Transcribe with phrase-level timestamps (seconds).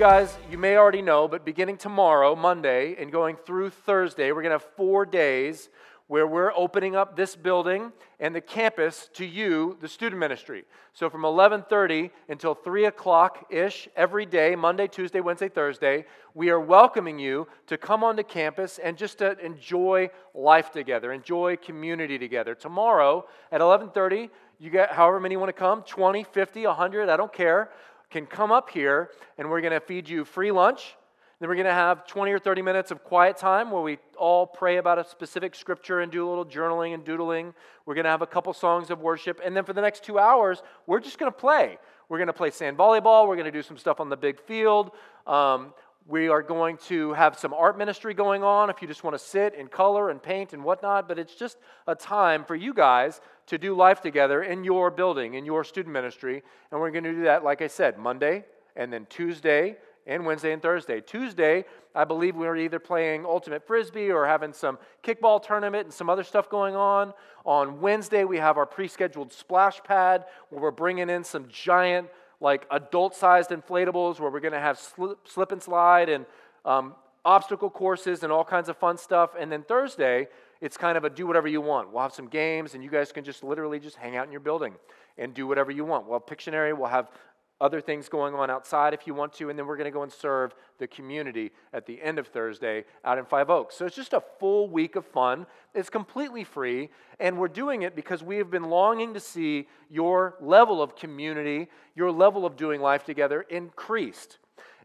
[0.00, 4.48] guys, you may already know, but beginning tomorrow, Monday, and going through Thursday, we're going
[4.48, 5.68] to have four days
[6.06, 10.64] where we're opening up this building and the campus to you, the student ministry.
[10.94, 16.58] So from 11:30 until 3 o'clock ish every day, Monday, Tuesday, Wednesday, Thursday, we are
[16.58, 22.54] welcoming you to come onto campus and just to enjoy life together, enjoy community together.
[22.54, 27.32] Tomorrow at 11:30, you get however many want to come, 20, 50, 100, I don't
[27.32, 27.70] care,
[28.10, 30.96] can come up here and we're going to feed you free lunch
[31.40, 34.46] then we're going to have 20 or 30 minutes of quiet time where we all
[34.46, 37.54] pray about a specific scripture and do a little journaling and doodling.
[37.86, 39.40] We're going to have a couple songs of worship.
[39.42, 41.78] And then for the next two hours, we're just going to play.
[42.10, 43.26] We're going to play sand volleyball.
[43.26, 44.90] We're going to do some stuff on the big field.
[45.26, 45.72] Um,
[46.10, 49.24] we are going to have some art ministry going on if you just want to
[49.24, 51.06] sit and color and paint and whatnot.
[51.06, 55.34] But it's just a time for you guys to do life together in your building,
[55.34, 56.42] in your student ministry.
[56.72, 60.52] And we're going to do that, like I said, Monday and then Tuesday and Wednesday
[60.52, 61.00] and Thursday.
[61.00, 65.94] Tuesday, I believe we are either playing ultimate frisbee or having some kickball tournament and
[65.94, 67.12] some other stuff going on.
[67.44, 72.08] On Wednesday, we have our pre-scheduled splash pad where we're bringing in some giant,
[72.40, 76.26] like adult-sized inflatables where we're going to have slip, slip, and slide and
[76.64, 79.30] um, obstacle courses and all kinds of fun stuff.
[79.38, 80.28] And then Thursday,
[80.60, 81.92] it's kind of a do whatever you want.
[81.92, 84.40] We'll have some games, and you guys can just literally just hang out in your
[84.40, 84.74] building
[85.18, 86.06] and do whatever you want.
[86.06, 87.10] Well, Pictionary we'll have
[87.60, 90.02] other things going on outside if you want to, and then we're going to go
[90.02, 93.76] and serve the community at the end of Thursday out in Five Oaks.
[93.76, 95.46] So it's just a full week of fun.
[95.74, 100.36] It's completely free, and we're doing it because we have been longing to see your
[100.40, 104.38] level of community, your level of doing life together increased.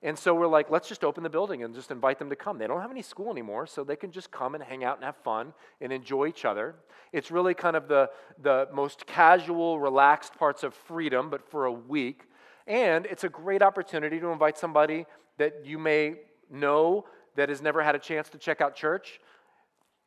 [0.03, 2.59] And so we're like, let's just open the building and just invite them to come.
[2.59, 5.03] They don't have any school anymore, so they can just come and hang out and
[5.03, 6.75] have fun and enjoy each other.
[7.11, 8.11] It's really kind of the,
[8.43, 12.25] the most casual, relaxed parts of freedom, but for a week.
[12.67, 15.05] And it's a great opportunity to invite somebody
[15.37, 16.15] that you may
[16.49, 17.05] know
[17.35, 19.19] that has never had a chance to check out church.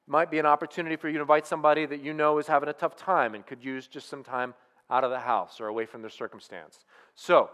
[0.07, 2.73] Might be an opportunity for you to invite somebody that you know is having a
[2.73, 4.55] tough time and could use just some time
[4.91, 6.85] out of the house or away from their circumstance.
[7.15, 7.51] So,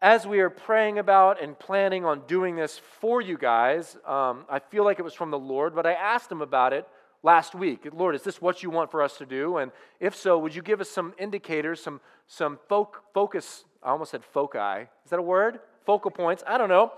[0.00, 4.60] as we are praying about and planning on doing this for you guys, um, I
[4.60, 6.86] feel like it was from the Lord, but I asked him about it
[7.24, 7.88] last week.
[7.92, 9.56] Lord, is this what you want for us to do?
[9.56, 14.24] And if so, would you give us some indicators, some, some focus I almost said
[14.24, 14.58] foci.
[15.04, 15.60] Is that a word?
[15.86, 16.42] Focal points.
[16.46, 16.92] I don't know.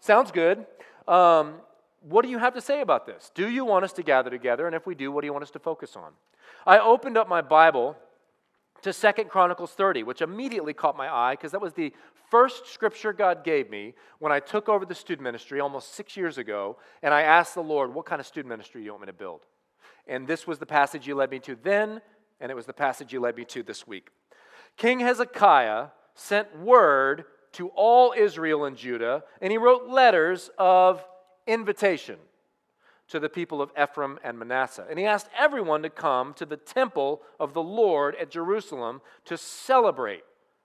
[0.00, 0.66] Sounds good.
[1.06, 1.54] Um,
[2.00, 3.30] what do you have to say about this?
[3.34, 4.66] Do you want us to gather together?
[4.66, 6.12] And if we do, what do you want us to focus on?
[6.66, 7.96] I opened up my Bible
[8.82, 11.92] to Second Chronicles 30, which immediately caught my eye because that was the
[12.30, 16.38] first scripture God gave me when I took over the student ministry almost six years
[16.38, 16.78] ago.
[17.02, 19.12] And I asked the Lord, What kind of student ministry do you want me to
[19.12, 19.42] build?
[20.08, 22.00] And this was the passage you led me to then,
[22.40, 24.08] and it was the passage you led me to this week.
[24.76, 31.04] King Hezekiah sent word to all Israel and Judah, and he wrote letters of
[31.46, 32.16] invitation
[33.08, 34.86] to the people of Ephraim and Manasseh.
[34.88, 39.36] And he asked everyone to come to the temple of the Lord at Jerusalem to
[39.36, 40.24] celebrate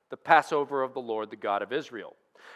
[0.10, 2.16] the Passover of the Lord, the God of Israel.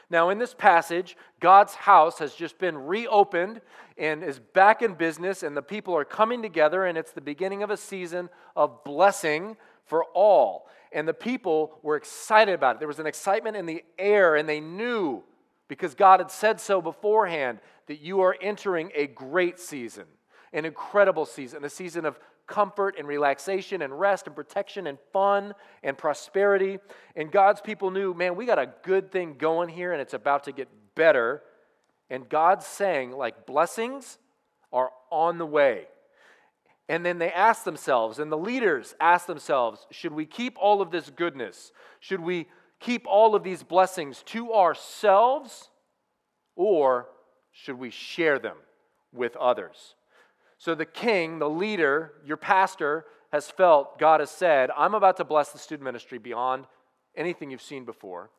[0.09, 3.62] Now, in this passage, God's house has just been reopened
[3.97, 7.63] and is back in business, and the people are coming together, and it's the beginning
[7.63, 10.68] of a season of blessing for all.
[10.92, 12.80] And the people were excited about it.
[12.80, 15.24] There was an excitement in the air, and they knew
[15.68, 20.03] because God had said so beforehand that you are entering a great season,
[20.52, 25.53] an incredible season, a season of comfort and relaxation and rest and protection and fun
[25.84, 26.78] and prosperity.
[27.16, 30.44] And God's people knew, man, we got a good thing going here and it's about
[30.44, 31.42] to get better.
[32.09, 34.18] And God's saying, like, blessings
[34.74, 35.88] are on the way.
[36.90, 40.92] And then they ask themselves, and the leaders ask themselves, should we keep all of
[40.92, 41.72] this goodness?
[42.00, 42.47] Should we
[42.80, 45.69] keep all of these blessings to ourselves?
[46.56, 47.08] Or
[47.52, 48.58] should we share them
[49.13, 49.95] with others?
[50.57, 55.24] So the king, the leader, your pastor, has felt, God has said, I'm about to
[55.24, 56.66] bless the student ministry beyond
[57.16, 58.30] anything you've seen before.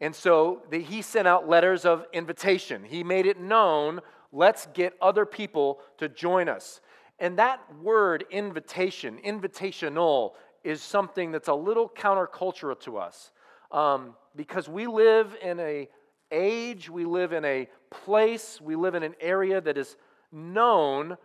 [0.00, 2.84] And so the, he sent out letters of invitation.
[2.84, 4.00] He made it known,
[4.30, 6.80] let's get other people to join us.
[7.18, 10.32] And that word invitation, invitational,
[10.64, 13.32] is something that's a little countercultural to us
[13.70, 15.88] um, because we live in a
[16.30, 19.96] age, we live in a place, we live in an area that is
[20.30, 21.16] known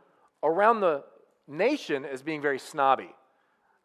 [0.44, 1.04] around the
[1.48, 3.10] nation as being very snobby.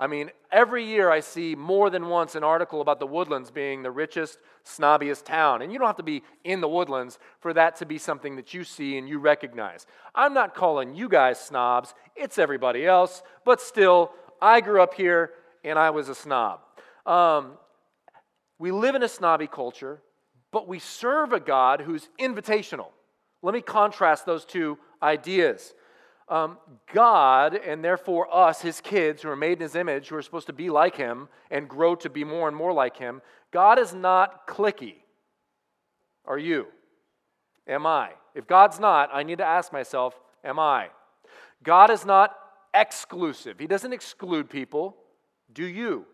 [0.02, 3.84] I mean, every year I see more than once an article about the woodlands being
[3.84, 5.62] the richest, snobbiest town.
[5.62, 8.52] And you don't have to be in the woodlands for that to be something that
[8.52, 9.86] you see and you recognize.
[10.12, 14.10] I'm not calling you guys snobs, it's everybody else, but still,
[14.40, 15.30] I grew up here
[15.62, 16.58] and I was a snob.
[17.06, 17.52] Um,
[18.58, 20.02] we live in a snobby culture,
[20.50, 22.88] but we serve a God who's invitational.
[23.40, 25.74] Let me contrast those two ideas.
[26.28, 26.58] Um,
[26.92, 30.46] God, and therefore us, his kids who are made in his image, who are supposed
[30.46, 33.20] to be like him and grow to be more and more like him,
[33.50, 34.94] God is not cliquey.
[36.24, 36.66] Are you?
[37.66, 38.10] Am I?
[38.34, 40.88] If God's not, I need to ask myself, am I?
[41.62, 42.34] God is not
[42.74, 43.58] exclusive.
[43.58, 44.96] He doesn't exclude people.
[45.52, 46.06] Do you?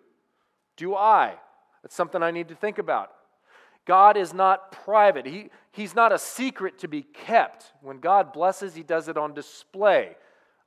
[0.77, 1.35] Do I?
[1.83, 3.13] That's something I need to think about.
[3.89, 5.25] God is not private.
[5.25, 7.73] He, he's not a secret to be kept.
[7.81, 10.15] When God blesses, He does it on display.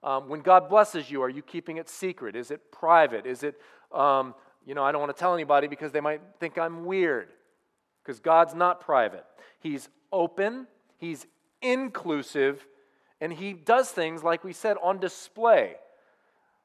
[0.01, 2.35] Um, when God blesses you, are you keeping it secret?
[2.35, 3.27] Is it private?
[3.27, 3.61] Is it,
[3.93, 4.33] um,
[4.65, 7.29] you know, I don't want to tell anybody because they might think I'm weird.
[8.03, 9.23] Because God's not private.
[9.59, 10.65] He's open,
[10.97, 11.27] He's
[11.61, 12.65] inclusive,
[13.21, 15.75] and He does things, like we said, on display.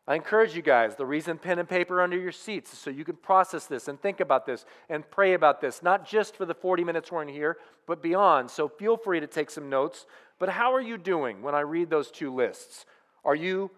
[0.08, 3.04] I encourage you guys, the reason pen and paper under your seats is so you
[3.04, 6.54] can process this and think about this and pray about this, not just for the
[6.54, 7.56] 40 minutes we're in here,
[7.86, 8.50] but beyond.
[8.50, 10.06] So feel free to take some notes.
[10.38, 12.86] But how are you doing when I read those two lists?
[13.24, 13.72] Are you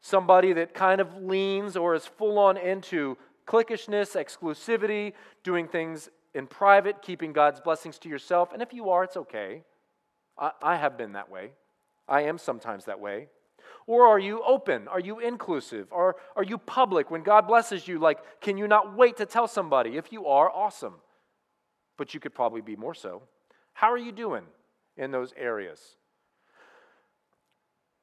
[0.00, 3.16] somebody that kind of leans or is full on into
[3.46, 5.12] cliquishness, exclusivity,
[5.44, 8.52] doing things in private, keeping God's blessings to yourself?
[8.52, 9.62] And if you are, it's okay.
[10.36, 11.52] I, I have been that way.
[12.08, 13.28] I am sometimes that way.
[13.86, 14.88] Or are you open?
[14.88, 15.88] Are you inclusive?
[15.90, 17.10] Or are you public?
[17.10, 19.96] When God blesses you, like, can you not wait to tell somebody?
[19.96, 20.94] If you are, awesome.
[21.96, 23.22] But you could probably be more so.
[23.72, 24.44] How are you doing
[24.96, 25.80] in those areas?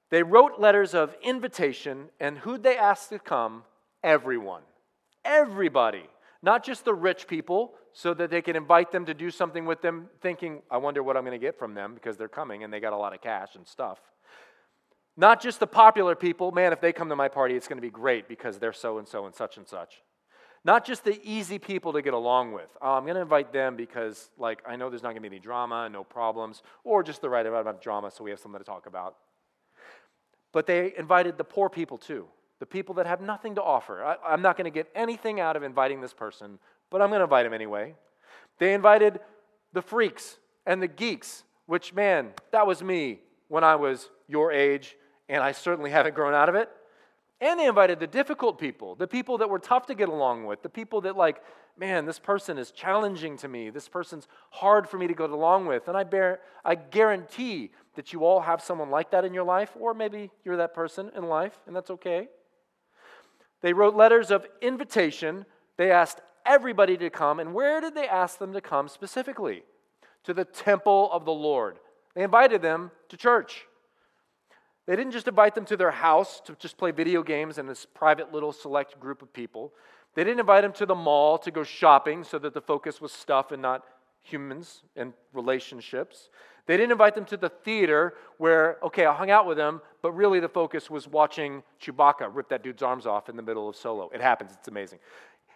[0.09, 3.63] They wrote letters of invitation, and who'd they ask to come?
[4.03, 4.61] Everyone.
[5.23, 6.03] Everybody.
[6.41, 9.81] Not just the rich people, so that they can invite them to do something with
[9.81, 12.71] them, thinking, I wonder what I'm going to get from them because they're coming and
[12.71, 13.99] they got a lot of cash and stuff.
[15.17, 17.81] Not just the popular people, man, if they come to my party, it's going to
[17.81, 20.01] be great because they're so and so and such and such.
[20.65, 22.69] Not just the easy people to get along with.
[22.81, 25.35] Oh, I'm going to invite them because, like, I know there's not going to be
[25.35, 28.59] any drama, no problems, or just the right amount of drama so we have something
[28.59, 29.15] to talk about.
[30.51, 32.25] But they invited the poor people too,
[32.59, 34.03] the people that have nothing to offer.
[34.03, 36.57] I, am not going to get anything out of inviting this person,
[36.89, 37.93] but I'm going to invite him anyway.
[38.57, 39.19] They invited
[39.71, 43.19] the freaks and the geeks, which, man, that was me
[43.49, 44.95] when I was your age
[45.29, 46.69] and I certainly haven't grown out of it.
[47.41, 50.63] And they invited the difficult people, the people that were tough to get along with,
[50.63, 51.41] the people that, like,
[51.77, 53.69] man, this person is challenging to me.
[53.69, 55.87] This person's hard for me to get along with.
[55.89, 59.71] And I, bear, I guarantee that you all have someone like that in your life,
[59.77, 62.29] or maybe you're that person in life, and that's okay.
[63.61, 65.45] They wrote letters of invitation.
[65.77, 67.39] They asked everybody to come.
[67.39, 69.63] And where did they ask them to come specifically?
[70.23, 71.79] To the temple of the Lord.
[72.15, 73.65] They invited them to church.
[74.85, 77.85] They didn't just invite them to their house to just play video games in this
[77.85, 79.73] private little select group of people.
[80.13, 83.11] They didn't invite them to the mall to go shopping so that the focus was
[83.11, 83.83] stuff and not
[84.21, 86.29] humans and relationships.
[86.67, 90.11] They didn't invite them to the theater where, okay, I hung out with them, but
[90.13, 93.75] really the focus was watching Chewbacca rip that dude's arms off in the middle of
[93.75, 94.09] solo.
[94.13, 94.99] It happens, it's amazing.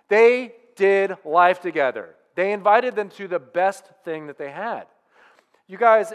[0.08, 2.16] They did life together.
[2.36, 4.86] They invited them to the best thing that they had.
[5.68, 6.14] You guys,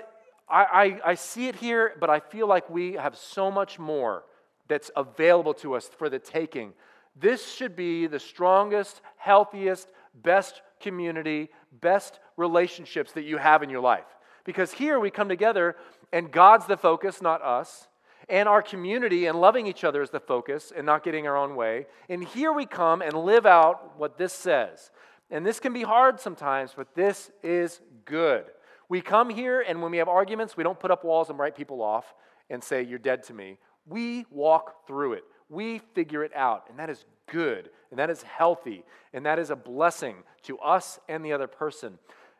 [0.48, 4.24] I, I, I see it here, but I feel like we have so much more
[4.68, 6.72] that's available to us for the taking.
[7.16, 13.80] This should be the strongest, healthiest, best community, best relationships that you have in your
[13.80, 14.04] life.
[14.44, 15.76] Because here we come together
[16.12, 17.88] and God's the focus, not us.
[18.28, 21.56] And our community and loving each other is the focus and not getting our own
[21.56, 21.86] way.
[22.08, 24.90] And here we come and live out what this says.
[25.30, 28.44] And this can be hard sometimes, but this is good.
[28.88, 31.56] We come here, and when we have arguments, we don't put up walls and write
[31.56, 32.14] people off
[32.50, 33.58] and say, You're dead to me.
[33.86, 38.22] We walk through it, we figure it out, and that is good, and that is
[38.22, 41.98] healthy, and that is a blessing to us and the other person.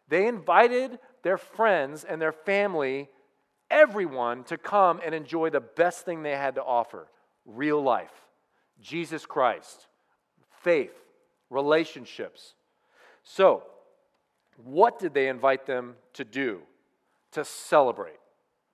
[0.09, 3.09] They invited their friends and their family,
[3.71, 7.09] everyone, to come and enjoy the best thing they had to offer
[7.47, 8.13] real life,
[8.81, 9.87] Jesus Christ,
[10.63, 10.95] faith,
[11.51, 12.55] relationships.
[13.23, 13.63] So,
[14.63, 16.61] what did they invite them to do?
[17.33, 18.19] To celebrate.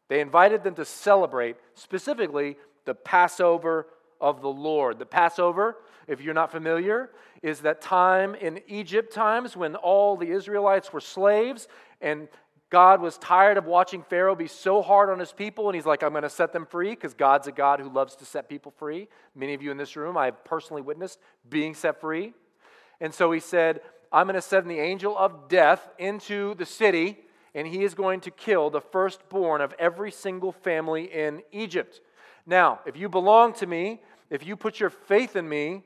[0.09, 3.87] They invited them to celebrate specifically the Passover
[4.21, 4.99] of the Lord.
[4.99, 5.77] The Passover,
[6.09, 7.11] if you're not familiar,
[7.43, 11.69] is that time in Egypt times when all the Israelites were slaves
[12.01, 12.29] and
[12.71, 16.05] God was tired of watching Pharaoh be so hard on his people, and he's like,
[16.05, 18.73] I'm going to set them free because God's a God who loves to set people
[18.79, 19.09] free.
[19.35, 21.19] Many of you in this room, I have personally witnessed
[21.49, 22.33] being set free.
[23.01, 23.81] And so he said,
[24.13, 27.19] I'm going to send the angel of death into the city,
[27.55, 32.01] and he is going to kill the firstborn of every single family in Egypt.
[32.45, 35.85] Now, if you belong to me, if you put your faith in me,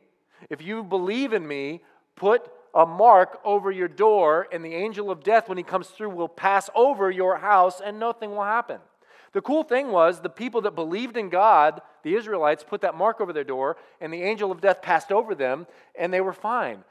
[0.49, 1.83] if you believe in me,
[2.16, 6.11] put a mark over your door, and the angel of death, when he comes through,
[6.11, 8.81] will pass over your house and nothing will happen.
[9.33, 13.21] The cool thing was the people that believed in God, the Israelites, put that mark
[13.21, 15.66] over their door, and the angel of death passed over them,
[15.99, 16.85] and they were fine.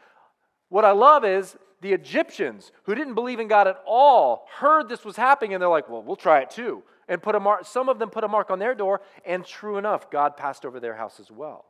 [0.74, 5.06] What I love is the Egyptians, who didn't believe in God at all, heard this
[5.06, 6.82] was happening, and they're like, well, we'll try it too.
[7.08, 9.78] And put a mark, some of them put a mark on their door, and true
[9.78, 11.66] enough, God passed over their house as well.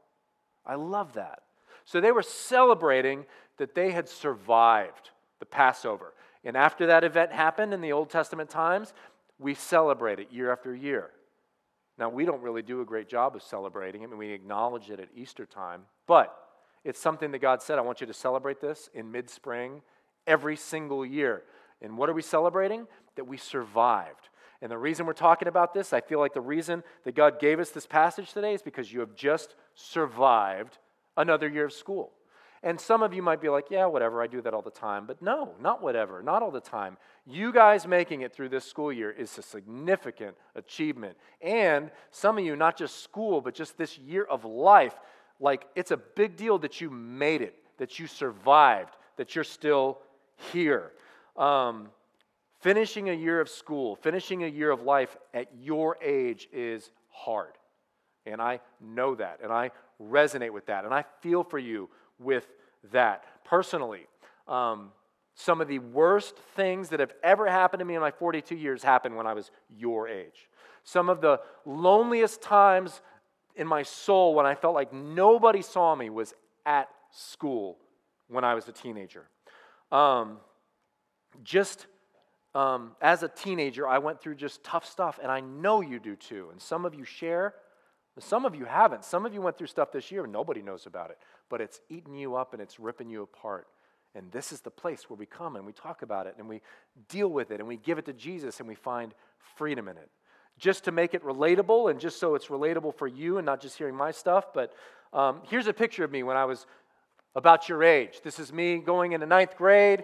[0.65, 1.39] I love that.
[1.83, 3.25] So they were celebrating
[3.57, 6.13] that they had survived the Passover.
[6.45, 8.93] And after that event happened in the Old Testament times,
[9.37, 11.09] we celebrate it year after year.
[11.97, 15.01] Now, we don't really do a great job of celebrating it, and we acknowledge it
[15.01, 16.42] at Easter time, but
[16.83, 19.81] it's something that God said, I want you to celebrate this in mid spring
[20.27, 21.43] every single year.
[21.81, 22.87] And what are we celebrating?
[23.15, 24.29] That we survived.
[24.61, 27.59] And the reason we're talking about this, I feel like the reason that God gave
[27.59, 30.77] us this passage today is because you have just survived
[31.17, 32.13] another year of school.
[32.65, 35.05] And some of you might be like, yeah, whatever, I do that all the time.
[35.05, 36.97] But no, not whatever, not all the time.
[37.25, 41.17] You guys making it through this school year is a significant achievement.
[41.41, 44.95] And some of you, not just school, but just this year of life,
[45.39, 49.99] like it's a big deal that you made it, that you survived, that you're still
[50.51, 50.91] here.
[51.37, 51.89] Um,
[52.61, 57.51] finishing a year of school, finishing a year of life at your age is hard.
[58.25, 59.71] And I know that, and I
[60.01, 62.47] resonate with that, and I feel for you with
[62.91, 63.25] that.
[63.43, 64.07] Personally,
[64.47, 64.91] um,
[65.35, 68.83] some of the worst things that have ever happened to me in my 42 years
[68.83, 70.47] happened when I was your age.
[70.83, 73.01] Some of the loneliest times
[73.55, 76.33] in my soul when I felt like nobody saw me was
[76.65, 77.77] at school
[78.27, 79.27] when I was a teenager.
[79.91, 80.37] Um,
[81.43, 81.87] just
[82.55, 86.15] um, as a teenager, I went through just tough stuff, and I know you do
[86.15, 86.49] too.
[86.51, 87.55] And some of you share,
[88.19, 89.03] some of you haven't.
[89.03, 91.17] Some of you went through stuff this year and nobody knows about it,
[91.49, 93.67] but it's eating you up and it's ripping you apart.
[94.15, 96.61] And this is the place where we come and we talk about it and we
[97.09, 99.15] deal with it and we give it to Jesus and we find
[99.55, 100.09] freedom in it.
[100.59, 103.77] Just to make it relatable and just so it's relatable for you and not just
[103.77, 104.73] hearing my stuff, but
[105.11, 106.65] um, here's a picture of me when I was
[107.35, 108.21] about your age.
[108.23, 110.03] This is me going into ninth grade,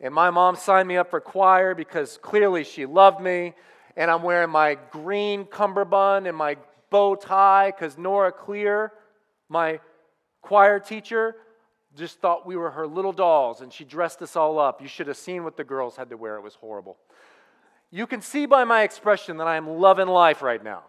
[0.00, 3.54] and my mom signed me up for choir because clearly she loved me.
[3.96, 6.56] And I'm wearing my green cummerbund and my
[6.88, 8.92] bow tie because Nora Clear,
[9.48, 9.80] my
[10.40, 11.34] choir teacher,
[11.96, 14.80] just thought we were her little dolls and she dressed us all up.
[14.80, 16.96] You should have seen what the girls had to wear, it was horrible.
[17.90, 20.82] You can see by my expression that I am loving life right now.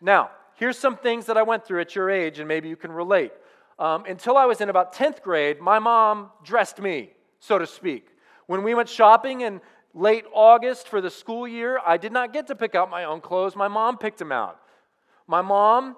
[0.00, 2.92] Now, here's some things that I went through at your age, and maybe you can
[2.92, 3.32] relate.
[3.78, 8.08] Um, until I was in about 10th grade, my mom dressed me, so to speak.
[8.46, 9.60] When we went shopping in
[9.94, 13.20] late August for the school year, I did not get to pick out my own
[13.20, 13.56] clothes.
[13.56, 14.60] My mom picked them out.
[15.26, 15.96] My mom,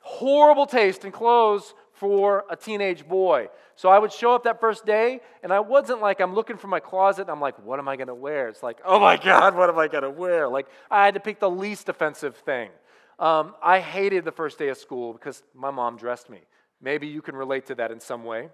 [0.00, 3.48] horrible taste in clothes for a teenage boy.
[3.76, 6.66] So I would show up that first day, and I wasn't like, I'm looking for
[6.66, 8.48] my closet, and I'm like, what am I going to wear?
[8.48, 10.48] It's like, oh my God, what am I going to wear?
[10.48, 12.70] Like, I had to pick the least offensive thing.
[13.18, 16.40] Um, I hated the first day of school because my mom dressed me.
[16.80, 18.48] Maybe you can relate to that in some way.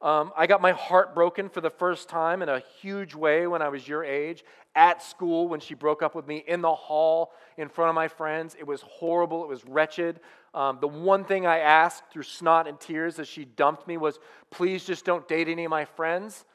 [0.00, 3.60] Um, I got my heart broken for the first time in a huge way when
[3.60, 4.42] I was your age
[4.74, 8.08] at school when she broke up with me in the hall in front of my
[8.08, 8.54] friends.
[8.58, 10.20] It was horrible, it was wretched.
[10.56, 14.18] Um, the one thing I asked through snot and tears as she dumped me was,
[14.50, 16.46] please just don't date any of my friends.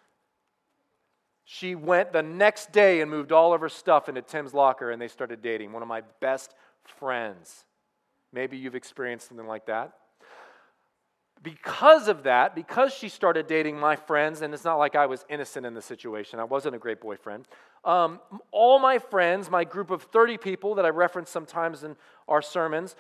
[1.46, 5.00] She went the next day and moved all of her stuff into Tim's locker and
[5.00, 7.64] they started dating, one of my best friends.
[8.34, 9.94] Maybe you've experienced something like that
[11.44, 15.26] because of that, because she started dating my friends, and it's not like I was
[15.28, 17.48] innocent in the situation, I wasn't a great boyfriend.
[17.84, 18.20] Um,
[18.52, 21.96] all my friends, my group of 30 people that I reference sometimes in
[22.28, 22.96] our sermons,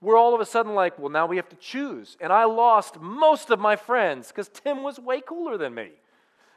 [0.00, 2.16] were all of a sudden like, well, now we have to choose.
[2.20, 5.90] And I lost most of my friends because Tim was way cooler than me.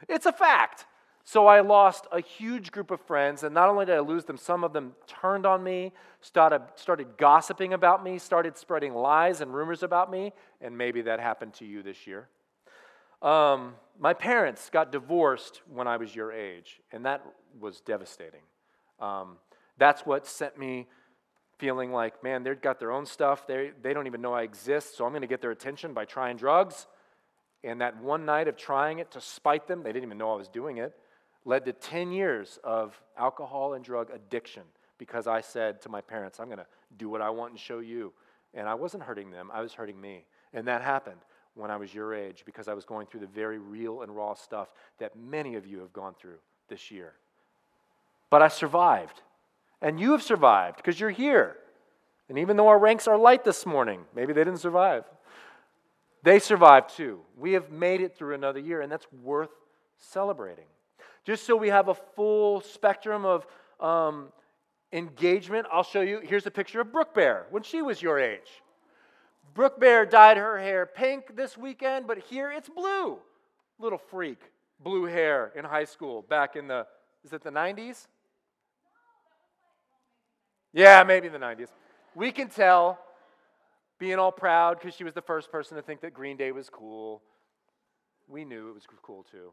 [0.08, 0.86] It's a fact.
[1.24, 4.36] So I lost a huge group of friends, and not only did I lose them,
[4.36, 9.54] some of them turned on me, started, started gossiping about me, started spreading lies and
[9.54, 12.28] rumors about me, and maybe that happened to you this year.
[13.22, 17.24] Um, my parents got divorced when I was your age, and that
[17.60, 18.42] was devastating.
[18.98, 19.36] Um,
[19.78, 20.88] that's what sent me
[21.62, 23.46] feeling like, man, they've got their own stuff.
[23.46, 26.06] They, they don't even know I exist, so I'm going to get their attention by
[26.06, 26.88] trying drugs.
[27.62, 30.36] And that one night of trying it to spite them, they didn't even know I
[30.36, 30.92] was doing it
[31.44, 34.62] led to 10 years of alcohol and drug addiction
[34.98, 36.66] because I said to my parents, I'm going to
[36.96, 38.12] do what I want and show you.
[38.54, 40.24] And I wasn't hurting them, I was hurting me.
[40.52, 41.20] And that happened
[41.54, 44.34] when I was your age because I was going through the very real and raw
[44.34, 46.38] stuff that many of you have gone through
[46.68, 47.14] this year.
[48.30, 49.20] But I survived.
[49.82, 51.56] And you have survived because you're here.
[52.28, 55.04] And even though our ranks are light this morning, maybe they didn't survive.
[56.22, 57.20] They survived too.
[57.36, 59.50] We have made it through another year, and that's worth
[59.98, 60.66] celebrating.
[61.24, 63.46] Just so we have a full spectrum of
[63.80, 64.28] um,
[64.92, 66.20] engagement, I'll show you.
[66.22, 68.62] Here's a picture of Brooke Bear when she was your age.
[69.54, 73.18] Brooke Bear dyed her hair pink this weekend, but here it's blue.
[73.78, 74.38] Little freak,
[74.80, 76.86] blue hair in high school back in the,
[77.24, 78.06] is it the 90s?
[80.72, 81.68] Yeah, maybe in the 90s.
[82.14, 82.98] We can tell,
[83.98, 86.68] being all proud because she was the first person to think that Green Day was
[86.68, 87.22] cool.
[88.28, 89.52] We knew it was cool too.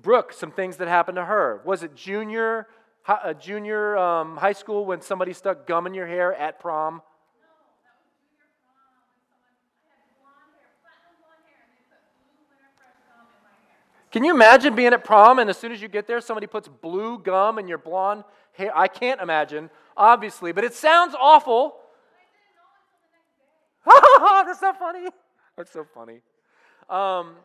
[0.00, 1.60] Brooke, some things that happened to her.
[1.64, 2.66] Was it junior,
[3.06, 7.02] uh, junior um, high school when somebody stuck gum in your hair at prom?
[14.10, 16.68] Can you imagine being at prom and as soon as you get there, somebody puts
[16.68, 18.76] blue gum in your blonde hair?
[18.76, 21.76] I can't imagine, obviously, but it sounds awful.
[23.86, 25.08] That's so funny.
[25.56, 26.20] That's so funny.
[26.88, 27.36] Um,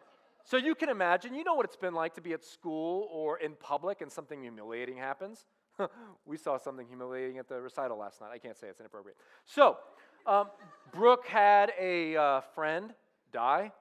[0.46, 3.40] so you can imagine, you know what it's been like to be at school or
[3.40, 5.46] in public and something humiliating happens.
[6.26, 8.30] we saw something humiliating at the recital last night.
[8.34, 9.18] I can't say it's inappropriate.
[9.46, 9.78] So,
[10.26, 10.50] um,
[10.94, 12.94] Brooke had a uh, friend
[13.34, 13.72] die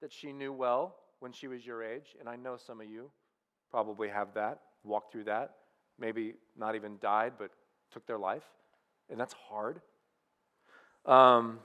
[0.00, 3.08] that she knew well when she was your age, and I know some of you
[3.70, 5.54] probably have that, walked through that,
[5.96, 7.52] maybe not even died, but
[7.92, 8.42] took their life,
[9.08, 9.80] and that's hard.
[11.06, 11.60] Um,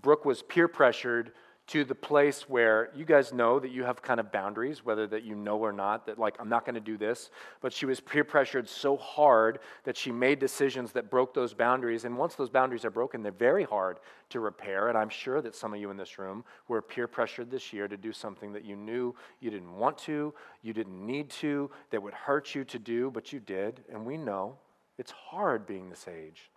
[0.00, 1.30] Brooke was peer pressured
[1.68, 5.22] to the place where you guys know that you have kind of boundaries, whether that
[5.22, 7.30] you know or not, that like, I'm not going to do this.
[7.60, 12.04] But she was peer pressured so hard that she made decisions that broke those boundaries.
[12.04, 14.00] And once those boundaries are broken, they're very hard
[14.30, 14.88] to repair.
[14.88, 17.86] And I'm sure that some of you in this room were peer pressured this year
[17.86, 22.02] to do something that you knew you didn't want to, you didn't need to, that
[22.02, 23.84] would hurt you to do, but you did.
[23.90, 24.56] And we know
[24.98, 26.50] it's hard being this age.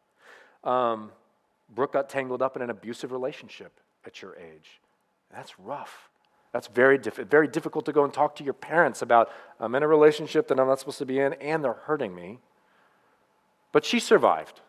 [0.64, 1.12] Um,
[1.74, 4.82] Brooke got tangled up in an abusive relationship at your age.
[5.32, 6.10] That's rough.
[6.54, 9.30] That's very, diff- very difficult to go and talk to your parents about.
[9.60, 12.40] I'm in a relationship that I'm not supposed to be in, and they're hurting me.
[13.72, 14.62] But she survived.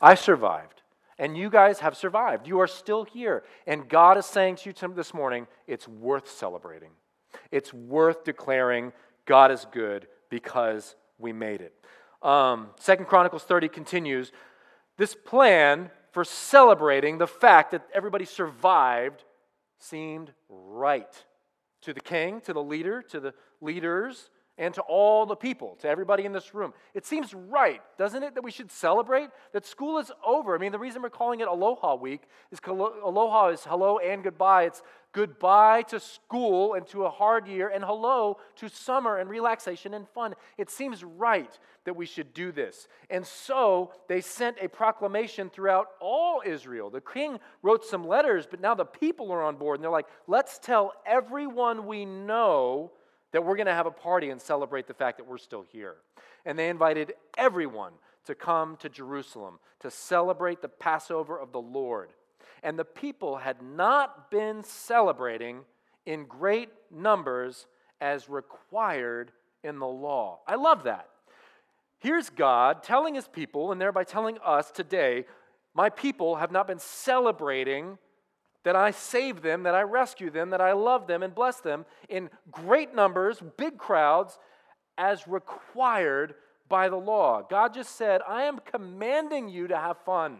[0.00, 0.82] I survived.
[1.18, 2.46] And you guys have survived.
[2.46, 3.44] You are still here.
[3.66, 6.90] And God is saying to you this morning, it's worth celebrating.
[7.50, 8.92] It's worth declaring
[9.24, 11.72] God is good because we made it.
[12.22, 14.32] Um, Second Chronicles 30 continues.
[14.98, 19.24] This plan for celebrating the fact that everybody survived
[19.78, 21.24] seemed right
[21.82, 25.88] to the king, to the leader, to the leaders, and to all the people, to
[25.88, 26.72] everybody in this room.
[26.94, 30.54] It seems right, doesn't it, that we should celebrate that school is over?
[30.54, 34.64] I mean, the reason we're calling it Aloha Week is Aloha is hello and goodbye.
[34.64, 39.94] It's goodbye to school and to a hard year, and hello to summer and relaxation
[39.94, 40.34] and fun.
[40.58, 42.86] It seems right that we should do this.
[43.08, 46.90] And so they sent a proclamation throughout all Israel.
[46.90, 50.08] The king wrote some letters, but now the people are on board, and they're like,
[50.26, 52.92] let's tell everyone we know
[53.36, 55.96] that we're going to have a party and celebrate the fact that we're still here.
[56.46, 57.92] And they invited everyone
[58.24, 62.14] to come to Jerusalem to celebrate the Passover of the Lord.
[62.62, 65.66] And the people had not been celebrating
[66.06, 67.66] in great numbers
[68.00, 70.38] as required in the law.
[70.46, 71.06] I love that.
[71.98, 75.26] Here's God telling his people, and thereby telling us today,
[75.74, 77.98] my people have not been celebrating
[78.66, 81.86] that I save them, that I rescue them, that I love them and bless them
[82.08, 84.40] in great numbers, big crowds,
[84.98, 86.34] as required
[86.68, 87.46] by the law.
[87.48, 90.38] God just said, I am commanding you to have fun.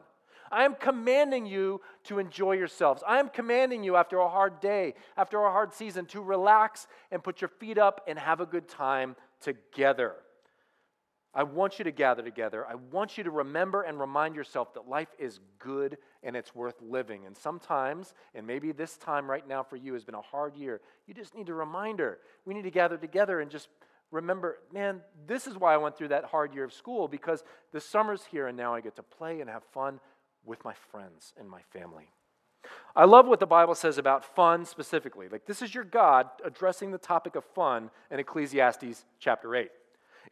[0.51, 3.05] I am commanding you to enjoy yourselves.
[3.07, 7.23] I am commanding you after a hard day, after a hard season, to relax and
[7.23, 10.17] put your feet up and have a good time together.
[11.35, 12.67] I want you to gather together.
[12.67, 16.77] I want you to remember and remind yourself that life is good and it's worth
[16.81, 17.27] living.
[17.27, 20.81] And sometimes, and maybe this time right now for you has been a hard year,
[21.07, 22.19] you just need a reminder.
[22.47, 23.69] We need to gather together and just
[24.11, 27.81] remember, man, this is why I went through that hard year of school because the
[27.81, 30.01] summer's here and now I get to play and have fun
[30.45, 32.11] with my friends and my family.
[32.95, 35.29] I love what the Bible says about fun specifically.
[35.29, 39.71] Like, this is your God addressing the topic of fun in Ecclesiastes chapter 8.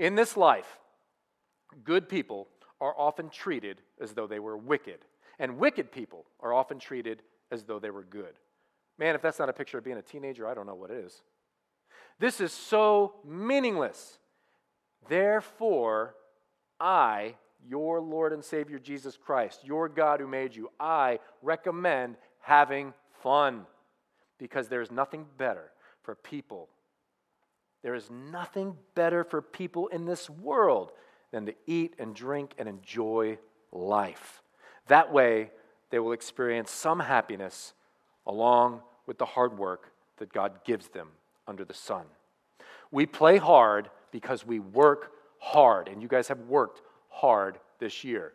[0.01, 0.79] In this life,
[1.83, 2.49] Good people
[2.81, 4.99] are often treated as though they were wicked,
[5.39, 8.35] and wicked people are often treated as though they were good.
[8.99, 11.23] Man, if that's not a picture of being a teenager, I don't know what is.
[12.19, 14.19] This is so meaningless.
[15.09, 16.15] Therefore,
[16.79, 17.35] I,
[17.67, 23.67] your Lord and Savior Jesus Christ, your God who made you, I recommend having fun
[24.39, 26.69] because there's nothing better for people.
[27.83, 30.93] There is nothing better for people in this world
[31.35, 33.37] than to eat and drink and enjoy
[33.73, 34.41] life.
[34.87, 35.51] That way,
[35.91, 37.75] they will experience some happiness
[38.25, 41.09] along with the hard work that God gives them
[41.49, 42.05] under the sun.
[42.93, 48.33] We play hard because we work hard, and you guys have worked hard this year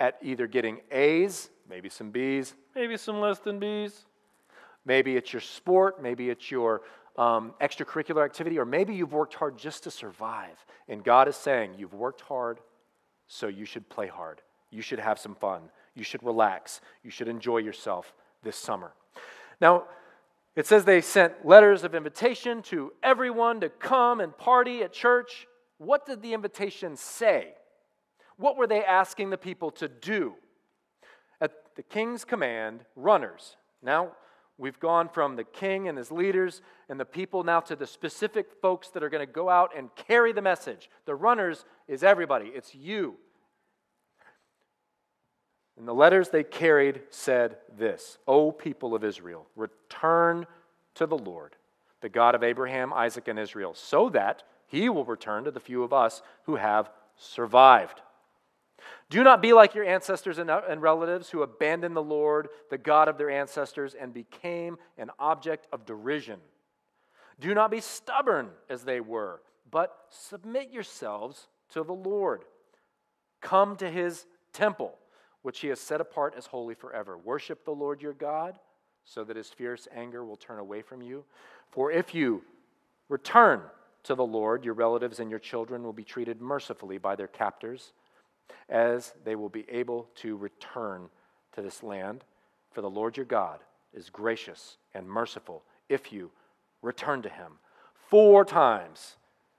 [0.00, 4.04] at either getting A's, maybe some B's, maybe some less than B's.
[4.84, 6.82] Maybe it's your sport, maybe it's your
[7.16, 10.64] um, extracurricular activity, or maybe you've worked hard just to survive.
[10.88, 12.60] And God is saying, You've worked hard,
[13.26, 14.40] so you should play hard.
[14.70, 15.62] You should have some fun.
[15.94, 16.80] You should relax.
[17.02, 18.92] You should enjoy yourself this summer.
[19.60, 19.84] Now,
[20.56, 25.46] it says they sent letters of invitation to everyone to come and party at church.
[25.78, 27.54] What did the invitation say?
[28.36, 30.34] What were they asking the people to do?
[31.40, 33.56] At the king's command, runners.
[33.82, 34.12] Now,
[34.62, 38.46] we've gone from the king and his leaders and the people now to the specific
[38.62, 40.88] folks that are going to go out and carry the message.
[41.04, 43.16] The runners is everybody, it's you.
[45.76, 50.46] And the letters they carried said this O people of Israel, return
[50.94, 51.56] to the Lord,
[52.00, 55.82] the God of Abraham, Isaac, and Israel, so that he will return to the few
[55.82, 58.00] of us who have survived.
[59.12, 63.18] Do not be like your ancestors and relatives who abandoned the Lord, the God of
[63.18, 66.40] their ancestors, and became an object of derision.
[67.38, 72.46] Do not be stubborn as they were, but submit yourselves to the Lord.
[73.42, 74.94] Come to his temple
[75.42, 77.18] which he has set apart as holy forever.
[77.18, 78.58] Worship the Lord your God,
[79.04, 81.26] so that his fierce anger will turn away from you.
[81.68, 82.44] For if you
[83.10, 83.60] return
[84.04, 87.92] to the Lord, your relatives and your children will be treated mercifully by their captors,
[88.68, 91.08] as they will be able to return
[91.52, 92.24] to this land.
[92.72, 93.60] For the Lord your God
[93.92, 96.30] is gracious and merciful if you
[96.80, 97.52] return to him.
[98.08, 99.16] Four times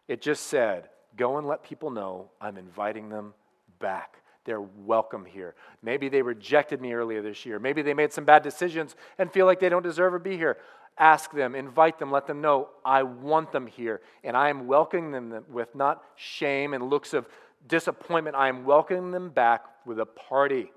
[0.08, 3.36] it just said, Go and let people know I'm inviting them
[3.79, 4.17] back.
[4.45, 5.56] They're welcome here.
[5.82, 7.60] Maybe they rejected me earlier this year.
[7.60, 10.58] Maybe they made some bad decisions and feel like they don't deserve to be here.
[10.97, 14.01] Ask them, invite them, let them know I want them here.
[14.23, 17.27] And I am welcoming them with not shame and looks of
[17.67, 18.36] disappointment.
[18.36, 20.71] I am welcoming them back with a party.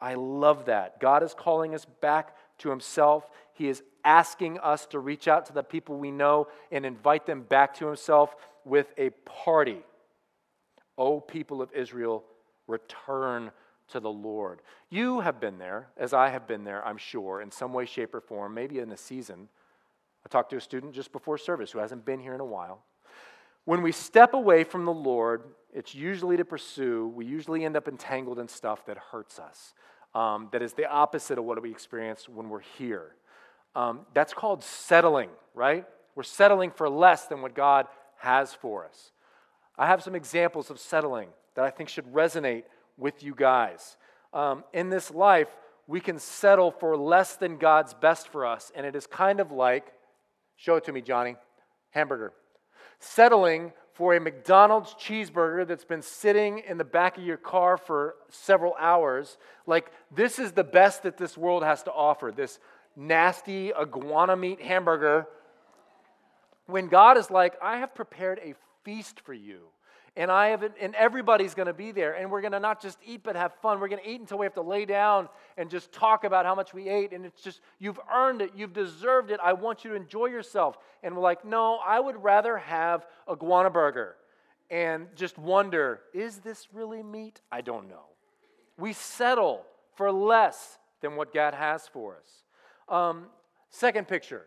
[0.00, 1.00] I love that.
[1.00, 3.28] God is calling us back to Himself.
[3.54, 7.42] He is asking us to reach out to the people we know and invite them
[7.42, 8.34] back to Himself
[8.64, 9.82] with a party.
[10.98, 12.24] O people of Israel,
[12.66, 13.50] return
[13.88, 14.60] to the Lord.
[14.90, 18.14] You have been there, as I have been there, I'm sure, in some way, shape,
[18.14, 19.48] or form, maybe in a season.
[20.24, 22.82] I talked to a student just before service who hasn't been here in a while.
[23.64, 27.88] When we step away from the Lord, it's usually to pursue, we usually end up
[27.88, 29.74] entangled in stuff that hurts us,
[30.14, 33.14] um, that is the opposite of what we experience when we're here.
[33.74, 35.86] Um, that's called settling, right?
[36.14, 37.86] We're settling for less than what God
[38.18, 39.12] has for us.
[39.78, 42.64] I have some examples of settling that I think should resonate
[42.98, 43.96] with you guys.
[44.34, 45.48] Um, in this life,
[45.86, 49.50] we can settle for less than God's best for us, and it is kind of
[49.50, 49.92] like
[50.56, 51.36] show it to me, Johnny
[51.92, 52.32] hamburger.
[52.98, 58.14] Settling for a McDonald's cheeseburger that's been sitting in the back of your car for
[58.30, 62.58] several hours, like this is the best that this world has to offer this
[62.96, 65.26] nasty iguana meat hamburger.
[66.66, 69.68] When God is like, I have prepared a feast for you
[70.16, 72.98] and I have and everybody's going to be there and we're going to not just
[73.04, 73.80] eat but have fun.
[73.80, 76.54] We're going to eat until we have to lay down and just talk about how
[76.54, 79.40] much we ate and it's just you've earned it, you've deserved it.
[79.42, 80.76] I want you to enjoy yourself.
[81.02, 84.16] And we're like, "No, I would rather have a guana burger."
[84.70, 87.42] And just wonder, is this really meat?
[87.50, 88.06] I don't know.
[88.78, 92.42] We settle for less than what God has for us.
[92.88, 93.26] Um,
[93.68, 94.46] second picture.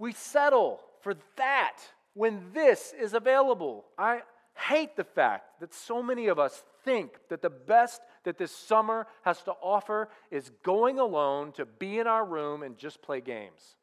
[0.00, 1.78] We settle for that
[2.14, 3.84] when this is available.
[3.96, 4.22] I,
[4.68, 9.06] hate the fact that so many of us think that the best that this summer
[9.22, 13.76] has to offer is going alone to be in our room and just play games.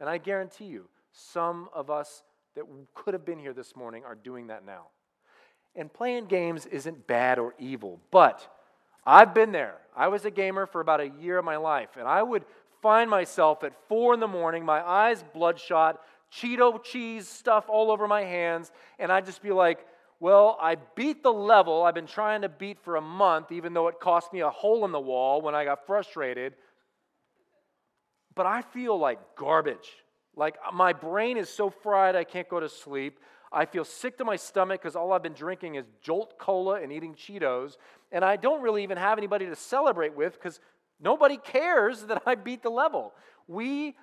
[0.00, 2.22] And I guarantee you, some of us
[2.54, 2.64] that
[2.94, 4.86] could have been here this morning are doing that now.
[5.74, 8.46] And playing games isn't bad or evil, but
[9.06, 9.76] I've been there.
[9.96, 12.44] I was a gamer for about a year of my life, and I would
[12.82, 16.00] find myself at four in the morning, my eyes bloodshot,
[16.32, 19.86] Cheeto cheese stuff all over my hands, and I'd just be like,
[20.20, 23.88] well, I beat the level I've been trying to beat for a month, even though
[23.88, 26.54] it cost me a hole in the wall when I got frustrated.
[28.34, 29.88] But I feel like garbage.
[30.34, 33.20] Like uh, my brain is so fried I can't go to sleep.
[33.52, 36.92] I feel sick to my stomach because all I've been drinking is Jolt Cola and
[36.92, 37.76] eating Cheetos.
[38.12, 40.60] And I don't really even have anybody to celebrate with because
[41.00, 43.14] nobody cares that I beat the level.
[43.46, 43.96] We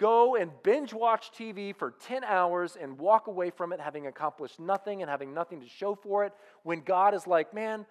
[0.00, 4.58] go and binge watch TV for 10 hours and walk away from it having accomplished
[4.58, 6.32] nothing and having nothing to show for it
[6.62, 7.84] when God is like, man,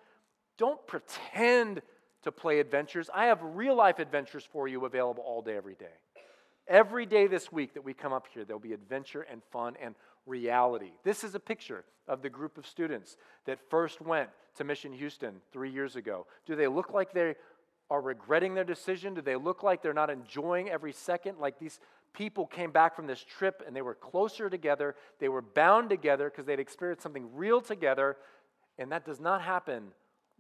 [0.58, 1.82] don't pretend
[2.24, 3.10] to play adventures.
[3.14, 5.86] I have real life adventures for you available all day, every day.
[6.68, 9.94] Every day this week that we come up here, there'll be adventure and fun and
[10.26, 10.92] reality.
[11.04, 15.36] This is a picture of the group of students that first went to Mission Houston
[15.54, 16.26] three years ago.
[16.48, 17.36] Do they look like they
[17.90, 19.14] are regretting their decision?
[19.14, 21.40] Do they look like they're not enjoying every second?
[21.40, 21.80] Like these
[22.14, 26.30] people came back from this trip and they were closer together, they were bound together
[26.30, 28.18] because they'd experienced something real together.
[28.78, 29.92] And that does not happen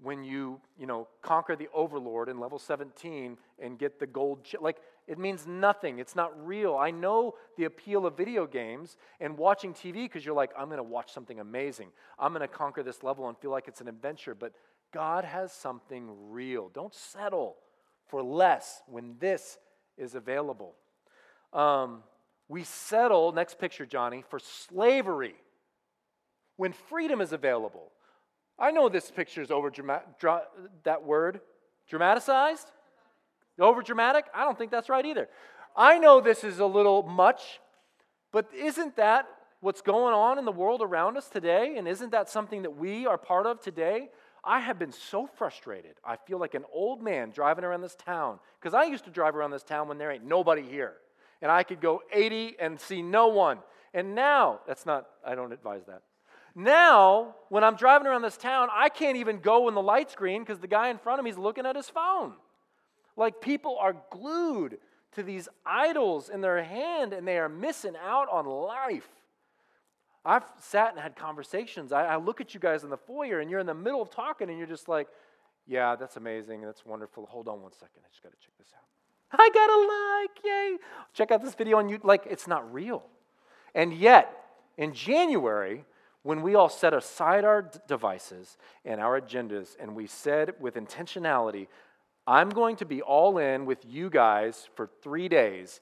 [0.02, 4.62] when you, you know, conquer the overlord in level 17 and get the gold chip.
[4.62, 4.78] Like,
[5.08, 6.00] it means nothing.
[6.00, 6.78] It's not real.
[6.78, 10.78] I know the appeal of video games and watching TV because you're like, I'm going
[10.78, 11.90] to watch something amazing.
[12.18, 14.36] I'm going to conquer this level and feel like it's an adventure.
[14.36, 14.54] But
[14.94, 16.70] God has something real.
[16.70, 17.58] Don't settle
[18.08, 19.58] for less when this
[19.98, 20.76] is available.
[21.54, 22.04] Um,
[22.48, 25.36] we settle, next picture, Johnny, for slavery
[26.58, 27.92] when freedom is available.
[28.58, 29.72] I know this picture is over
[30.84, 31.42] that word,
[31.88, 32.72] dramatized?
[33.60, 34.26] Over dramatic?
[34.34, 35.30] I don't think that's right either.
[35.76, 37.60] I know this is a little much,
[38.32, 39.28] but isn't that
[39.62, 41.76] what's going on in the world around us today?
[41.78, 44.10] And isn't that something that we are part of today?
[44.44, 45.96] I have been so frustrated.
[46.04, 49.36] I feel like an old man driving around this town because I used to drive
[49.36, 50.94] around this town when there ain't nobody here.
[51.41, 53.60] And I could go 80 and see no one.
[53.93, 56.02] And now, that's not, I don't advise that.
[56.56, 60.41] Now, when I'm driving around this town, I can't even go in the light screen
[60.41, 62.34] because the guy in front of me is looking at his phone.
[63.15, 64.78] Like people are glued
[65.13, 69.08] to these idols in their hand and they are missing out on life.
[70.25, 71.91] I've sat and had conversations.
[71.91, 74.10] I, I, look at you guys in the foyer and you're in the middle of
[74.10, 75.08] talking and you're just like,
[75.65, 76.62] yeah, that's amazing.
[76.62, 77.25] That's wonderful.
[77.28, 78.02] Hold on one second.
[78.04, 78.84] I just got to check this out.
[79.32, 80.44] I got a like.
[80.44, 80.78] Yay.
[81.13, 82.00] Check out this video on you.
[82.04, 83.04] Like, it's not real.
[83.76, 84.34] And yet,
[84.78, 85.86] in January,
[86.24, 90.76] when we all set aside our d- devices and our agendas and we said with
[90.76, 91.68] intentionality,
[92.28, 95.82] I'm going to be all in with you guys for three days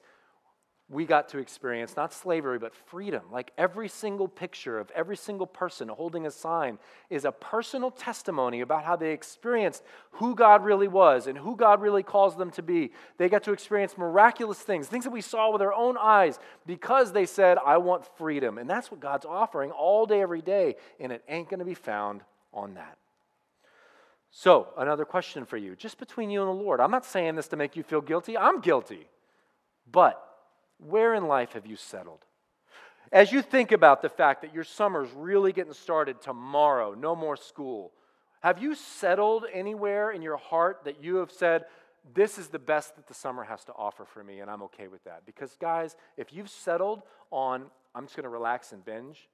[0.90, 3.22] we got to experience not slavery, but freedom.
[3.30, 6.78] Like every single picture of every single person holding a sign
[7.10, 11.82] is a personal testimony about how they experienced who God really was and who God
[11.82, 12.92] really calls them to be.
[13.18, 17.12] They got to experience miraculous things, things that we saw with our own eyes because
[17.12, 18.56] they said, I want freedom.
[18.56, 20.76] And that's what God's offering all day, every day.
[20.98, 22.22] And it ain't going to be found
[22.54, 22.96] on that.
[24.30, 26.80] So, another question for you, just between you and the Lord.
[26.80, 29.08] I'm not saying this to make you feel guilty, I'm guilty.
[29.90, 30.22] But
[30.78, 32.24] where in life have you settled?
[33.10, 37.36] As you think about the fact that your summer's really getting started tomorrow, no more
[37.36, 37.92] school,
[38.40, 41.64] have you settled anywhere in your heart that you have said,
[42.14, 44.88] this is the best that the summer has to offer for me, and I'm okay
[44.88, 45.26] with that?
[45.26, 49.28] Because, guys, if you've settled on, I'm just going to relax and binge,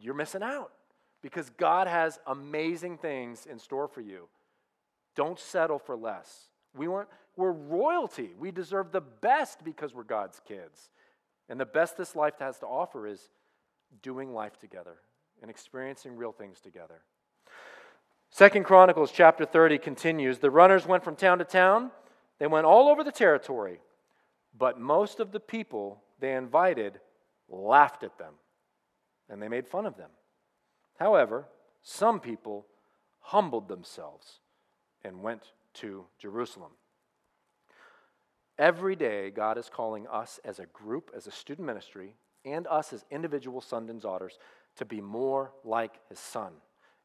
[0.00, 0.72] you're missing out.
[1.22, 4.28] Because God has amazing things in store for you.
[5.14, 6.48] Don't settle for less.
[6.74, 8.30] We weren't, we're royalty.
[8.38, 10.90] We deserve the best because we're God's kids.
[11.48, 13.30] And the best this life has to offer is
[14.02, 14.96] doing life together
[15.40, 17.00] and experiencing real things together.
[18.28, 20.38] Second Chronicles chapter 30 continues.
[20.38, 21.90] The runners went from town to town.
[22.38, 23.80] They went all over the territory.
[24.56, 27.00] But most of the people they invited
[27.48, 28.34] laughed at them
[29.30, 30.10] and they made fun of them.
[30.98, 31.46] However,
[31.82, 32.66] some people
[33.20, 34.40] humbled themselves
[35.02, 36.72] and went to Jerusalem.
[38.60, 42.92] Every day, God is calling us as a group, as a student ministry, and us
[42.92, 44.38] as individual sons and daughters
[44.76, 46.52] to be more like His Son.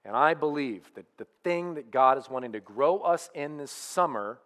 [0.04, 3.72] And I believe that the thing that God is wanting to grow us in this
[3.72, 4.39] summer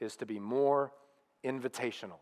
[0.00, 0.92] is to be more
[1.44, 2.20] invitational.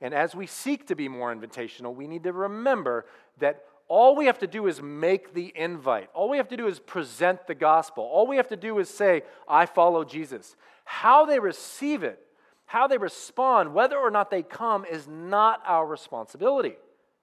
[0.00, 3.06] And as we seek to be more invitational, we need to remember
[3.40, 6.08] that all we have to do is make the invite.
[6.14, 8.04] All we have to do is present the gospel.
[8.04, 10.54] All we have to do is say, I follow Jesus.
[10.84, 12.20] How they receive it
[12.66, 16.76] how they respond, whether or not they come, is not our responsibility.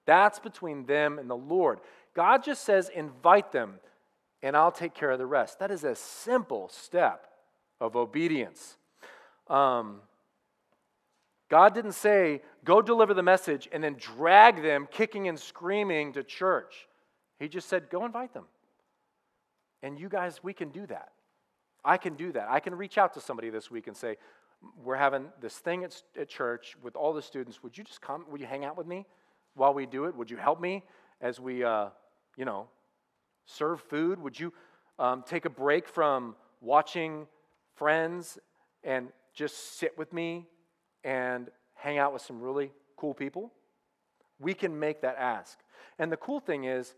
[0.06, 1.80] That's between them and the Lord.
[2.14, 3.74] God just says, invite them,
[4.42, 5.58] and I'll take care of the rest.
[5.58, 7.26] That is a simple step
[7.80, 8.76] of obedience.
[9.48, 10.00] Um,
[11.48, 16.22] God didn't say, go deliver the message and then drag them kicking and screaming to
[16.22, 16.86] church.
[17.38, 18.44] He just said, go invite them.
[19.82, 21.10] And you guys, we can do that.
[21.84, 22.48] I can do that.
[22.48, 24.16] I can reach out to somebody this week and say,
[24.82, 27.62] we're having this thing at, at church with all the students.
[27.62, 28.24] Would you just come?
[28.30, 29.06] Would you hang out with me
[29.54, 30.14] while we do it?
[30.16, 30.84] Would you help me
[31.20, 31.88] as we, uh,
[32.36, 32.68] you know,
[33.46, 34.20] serve food?
[34.20, 34.52] Would you
[34.98, 37.26] um, take a break from watching
[37.74, 38.38] friends
[38.84, 40.46] and just sit with me
[41.04, 43.52] and hang out with some really cool people?
[44.38, 45.58] We can make that ask.
[45.98, 46.94] And the cool thing is,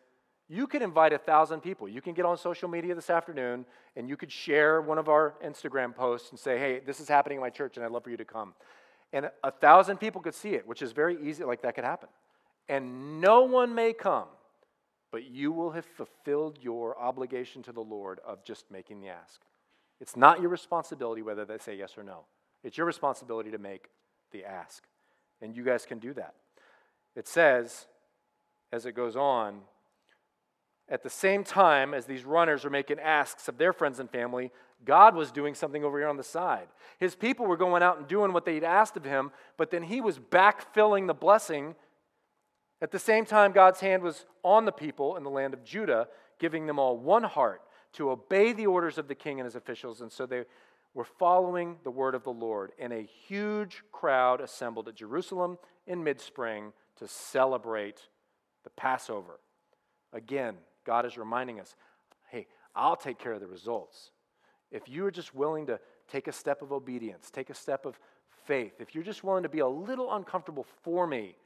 [0.49, 1.89] you can invite a thousand people.
[1.89, 3.65] You can get on social media this afternoon
[3.97, 7.39] and you could share one of our Instagram posts and say, hey, this is happening
[7.39, 8.55] in my church and I'd love for you to come.
[9.13, 12.09] and a thousand people could see it, which is very easy, like that could happen.
[12.69, 14.29] And no one may come,
[15.11, 19.41] but you will have fulfilled your obligation to the Lord of just making the ask.
[20.01, 22.25] It's not your responsibility whether they say yes or no.
[22.65, 23.89] It's your responsibility to make
[24.33, 24.85] the ask.
[25.41, 26.35] And you guys can do that.
[27.15, 27.87] It says,
[28.73, 29.61] as it goes on,
[30.89, 34.51] at the same time as these runners are making asks of their friends and family,
[34.85, 36.67] God was doing something over here on the side.
[36.99, 40.01] His people were going out and doing what they'd asked of him, but then he
[40.01, 41.77] was backfilling the blessing.
[42.81, 46.09] At the same time, God's hand was on the people in the land of Judah,
[46.39, 47.63] giving them all one heart
[47.95, 50.01] to obey the orders of the king and his officials.
[50.01, 50.45] And so they
[50.95, 52.73] were following the word of the Lord.
[52.79, 58.09] And a huge crowd assembled at Jerusalem in mid spring to celebrate
[58.65, 59.39] the Passover.
[60.13, 61.75] Again, God is reminding us
[62.31, 64.11] hey, I'll take care of the results.
[64.71, 67.99] If you are just willing to take a step of obedience, take a step of
[68.47, 71.37] faith, if you're just willing to be a little uncomfortable for me,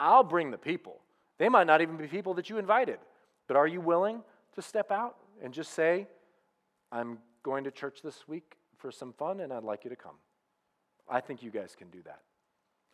[0.00, 1.00] I'll bring the people.
[1.38, 2.98] They might not even be people that you invited,
[3.46, 4.22] but are you willing
[4.54, 6.06] to step out and just say,
[6.90, 10.16] I'm going to church this week for some fun and I'd like you to come?
[11.08, 12.20] I think you guys can do that.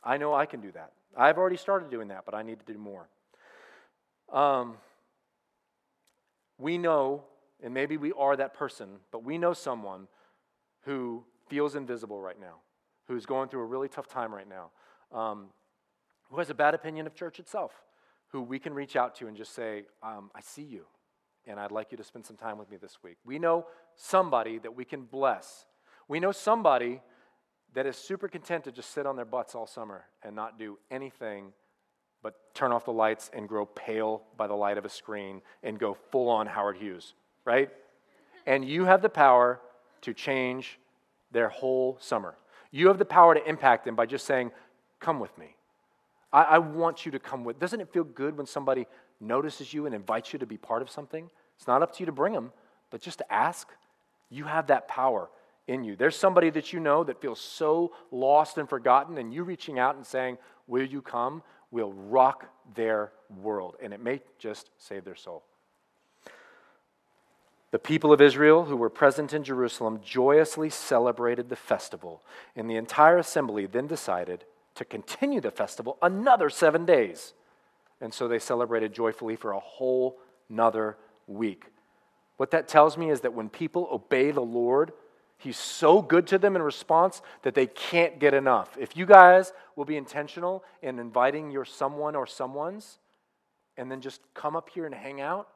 [0.03, 0.92] I know I can do that.
[1.16, 3.09] I've already started doing that, but I need to do more.
[4.33, 4.77] Um,
[6.59, 7.25] we know
[7.62, 10.07] and maybe we are that person, but we know someone
[10.83, 12.55] who feels invisible right now,
[13.07, 14.71] who's going through a really tough time right now,
[15.16, 15.47] um,
[16.31, 17.73] who has a bad opinion of church itself,
[18.29, 20.85] who we can reach out to and just say, um, I see you,
[21.47, 23.16] and I'd like you to spend some time with me this week.
[23.25, 23.66] We know
[23.97, 25.64] somebody that we can bless.
[26.07, 27.01] We know somebody
[27.75, 30.79] that is super content to just sit on their butts all summer and not do
[30.90, 31.53] anything
[32.22, 35.78] but turn off the lights and grow pale by the light of a screen and
[35.78, 37.14] go full on Howard Hughes
[37.48, 37.70] right?
[38.46, 39.59] And you have the power
[40.02, 40.78] to change
[41.33, 42.37] their whole summer.
[42.70, 44.52] You have the power to impact them by just saying,
[45.00, 45.54] Come with me.
[46.33, 47.61] I, I, want you to come with.
[47.61, 48.87] Doesn't it feel good when somebody
[49.20, 51.31] notices you and invites you to be part of something?
[51.57, 52.52] It's not up to you to bring them,
[52.90, 53.68] but just to ask.
[54.28, 55.31] You have that power
[55.68, 55.94] in you.
[55.94, 59.94] There's somebody that you know that feels so lost and forgotten, and you reaching out
[59.94, 61.42] and saying, Will you come?
[61.70, 65.44] will rock their world, and it may just save their soul.
[67.70, 72.22] The people of Israel who were present in Jerusalem joyously celebrated the festival,
[72.57, 74.44] and the entire assembly then decided
[74.76, 77.35] to continue the festival another seven days.
[78.00, 81.66] And so they celebrated joyfully for a whole nother week.
[82.38, 84.92] What that tells me is that when people obey the Lord,
[85.38, 88.77] He's so good to them in response that they can't get enough.
[88.79, 92.98] If you guys will be intentional in inviting your someone or someone's
[93.77, 95.48] and then just come up here and hang out,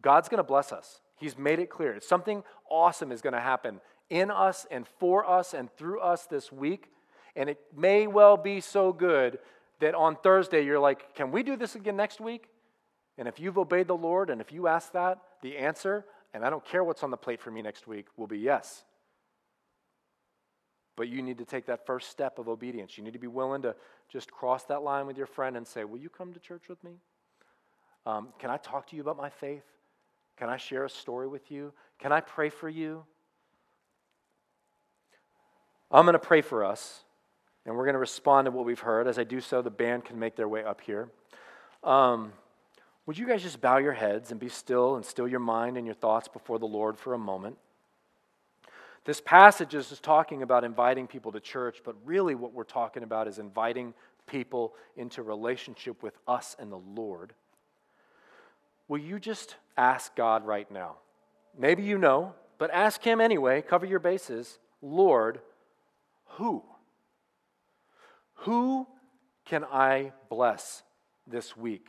[0.00, 1.02] God's going to bless us.
[1.16, 2.00] He's made it clear.
[2.00, 6.50] Something awesome is going to happen in us and for us and through us this
[6.50, 6.90] week.
[7.36, 9.38] And it may well be so good
[9.80, 12.48] that on Thursday you're like, can we do this again next week?
[13.18, 16.48] And if you've obeyed the Lord and if you ask that, the answer, and I
[16.48, 18.84] don't care what's on the plate for me next week, will be yes.
[21.00, 22.98] But you need to take that first step of obedience.
[22.98, 23.74] You need to be willing to
[24.10, 26.84] just cross that line with your friend and say, Will you come to church with
[26.84, 26.90] me?
[28.04, 29.64] Um, can I talk to you about my faith?
[30.36, 31.72] Can I share a story with you?
[31.98, 33.02] Can I pray for you?
[35.90, 37.02] I'm going to pray for us,
[37.64, 39.06] and we're going to respond to what we've heard.
[39.06, 41.08] As I do so, the band can make their way up here.
[41.82, 42.34] Um,
[43.06, 45.86] would you guys just bow your heads and be still and still your mind and
[45.86, 47.56] your thoughts before the Lord for a moment?
[49.04, 53.02] This passage is just talking about inviting people to church, but really what we're talking
[53.02, 53.94] about is inviting
[54.26, 57.32] people into relationship with us and the Lord.
[58.88, 60.96] Will you just ask God right now?
[61.58, 63.62] Maybe you know, but ask Him anyway.
[63.62, 64.58] Cover your bases.
[64.82, 65.40] Lord,
[66.36, 66.62] who?
[68.34, 68.86] Who
[69.44, 70.82] can I bless
[71.26, 71.88] this week?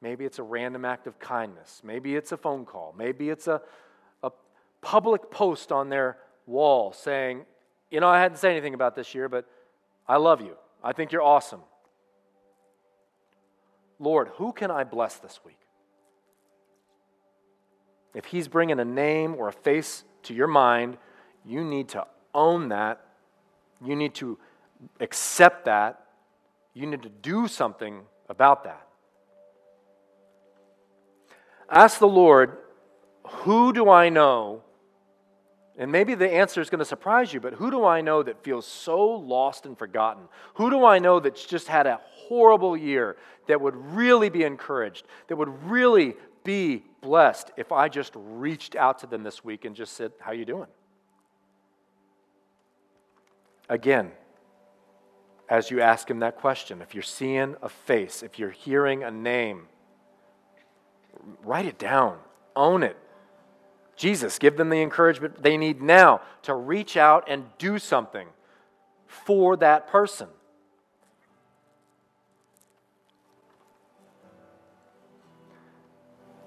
[0.00, 1.80] Maybe it's a random act of kindness.
[1.82, 2.94] Maybe it's a phone call.
[2.96, 3.62] Maybe it's a,
[4.80, 7.44] public post on their wall saying,
[7.90, 9.46] You know, I hadn't said anything about this year, but
[10.08, 10.56] I love you.
[10.82, 11.60] I think you're awesome.
[13.98, 15.58] Lord, who can I bless this week?
[18.14, 20.96] If he's bringing a name or a face to your mind,
[21.44, 23.00] you need to own that.
[23.84, 24.38] You need to
[25.00, 26.06] accept that.
[26.74, 28.86] You need to do something about that.
[31.68, 32.56] Ask the Lord,
[33.26, 34.62] who do I know?
[35.78, 38.42] And maybe the answer is going to surprise you, but who do I know that
[38.42, 40.24] feels so lost and forgotten?
[40.54, 43.16] Who do I know that's just had a horrible year
[43.46, 46.14] that would really be encouraged, that would really
[46.44, 50.32] be blessed if I just reached out to them this week and just said, How
[50.32, 50.68] you doing?
[53.68, 54.12] Again,
[55.48, 56.82] as you ask Him that question.
[56.82, 59.68] If you're seeing a face, if you're hearing a name,
[61.44, 62.18] write it down,
[62.54, 62.96] own it.
[63.96, 68.28] Jesus, give them the encouragement they need now to reach out and do something
[69.06, 70.28] for that person.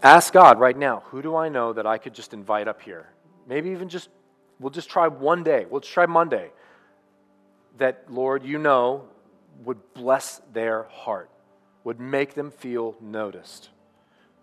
[0.02, 3.10] Ask God right now, who do I know that I could just invite up here?
[3.48, 4.10] Maybe even just,
[4.60, 5.66] we'll just try one day.
[5.70, 6.52] We'll try Monday.
[7.80, 9.06] That, Lord, you know,
[9.66, 11.30] would bless their heart,
[11.84, 13.70] would make them feel noticed.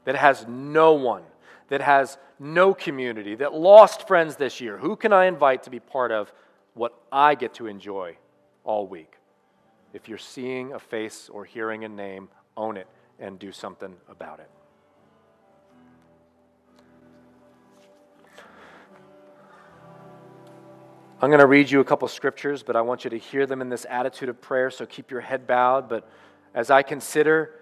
[0.04, 1.22] That has no one,
[1.68, 4.78] that has no community, that lost friends this year.
[4.78, 6.32] Who can I invite to be part of
[6.74, 8.16] what I get to enjoy
[8.64, 9.14] all week?
[9.92, 12.86] If you're seeing a face or hearing a name, own it
[13.18, 14.50] and do something about it.
[21.22, 23.62] I'm going to read you a couple scriptures, but I want you to hear them
[23.62, 25.88] in this attitude of prayer, so keep your head bowed.
[25.88, 26.06] But
[26.54, 27.52] as I consider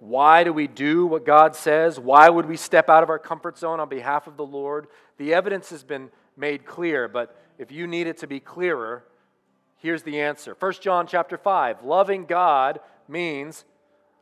[0.00, 3.58] why do we do what God says, why would we step out of our comfort
[3.58, 4.86] zone on behalf of the Lord,
[5.18, 9.04] the evidence has been made clear, but if you need it to be clearer,
[9.76, 10.56] here's the answer.
[10.58, 13.64] 1 John chapter 5, loving God means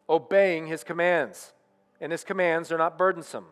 [0.08, 1.52] obeying his commands,
[2.00, 3.46] and his commands are not burdensome.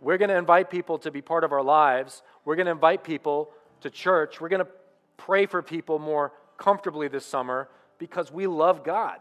[0.00, 2.22] We're going to invite people to be part of our lives.
[2.44, 4.40] We're going to invite people to church.
[4.40, 4.70] We're going to
[5.16, 7.68] pray for people more comfortably this summer
[7.98, 9.18] because we love God.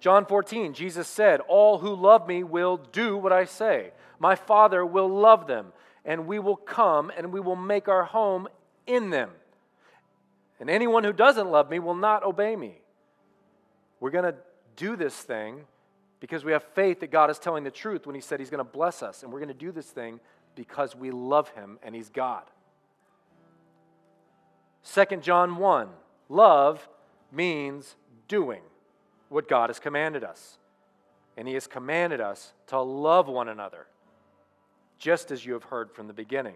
[0.00, 3.92] John 14, Jesus said, All who love me will do what I say.
[4.18, 5.72] My Father will love them,
[6.04, 8.48] and we will come and we will make our home
[8.86, 9.30] in them.
[10.60, 12.78] And anyone who doesn't love me will not obey me.
[14.00, 14.36] We're going to
[14.76, 15.64] do this thing
[16.20, 18.64] because we have faith that God is telling the truth when He said He's going
[18.64, 19.22] to bless us.
[19.22, 20.20] And we're going to do this thing
[20.56, 22.42] because we love him and he's God.
[24.92, 25.88] 2 John 1
[26.28, 26.88] Love
[27.30, 27.94] means
[28.26, 28.62] doing
[29.28, 30.58] what God has commanded us.
[31.36, 33.86] And he has commanded us to love one another.
[34.98, 36.54] Just as you have heard from the beginning,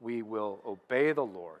[0.00, 1.60] we will obey the Lord.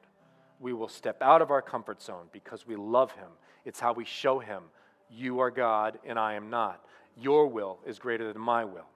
[0.60, 3.28] We will step out of our comfort zone because we love him.
[3.64, 4.62] It's how we show him,
[5.10, 6.84] You are God and I am not.
[7.16, 8.86] Your will is greater than my will.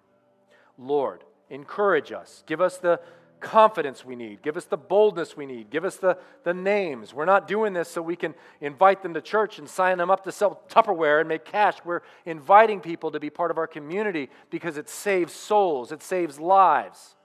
[0.78, 3.00] Lord, encourage us, give us the
[3.42, 7.12] confidence we need, give us the boldness we need, give us the, the names.
[7.12, 10.24] We're not doing this so we can invite them to church and sign them up
[10.24, 11.76] to sell Tupperware and make cash.
[11.84, 16.38] We're inviting people to be part of our community because it saves souls, it saves
[16.38, 17.16] lives.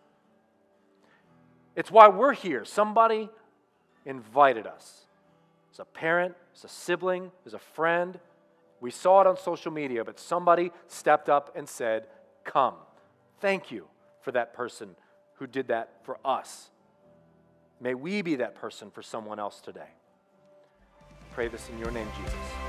[1.76, 2.66] It's why we're here.
[2.66, 3.30] Somebody
[4.06, 5.06] invited us.
[5.70, 8.20] It's a parent, it's a sibling, it's a friend.
[8.82, 12.08] We saw it on social media, but somebody stepped up and said,
[12.44, 12.76] Come.
[13.40, 13.88] Thank you
[14.22, 14.96] for that person
[15.38, 16.70] who did that for us.
[17.80, 19.90] May we be that person for someone else today.
[21.34, 22.67] Pray this in your name, Jesus.